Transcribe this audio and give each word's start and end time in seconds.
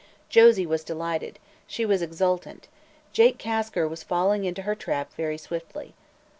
Josie 0.29 0.65
was 0.65 0.83
delighted; 0.83 1.37
she 1.67 1.85
was 1.85 2.01
exultant; 2.01 2.67
Jake 3.13 3.37
Kasker 3.37 3.87
was 3.87 4.01
falling 4.01 4.45
into 4.45 4.63
her 4.63 4.73
trap 4.73 5.13
very 5.13 5.37
swiftly. 5.37 5.93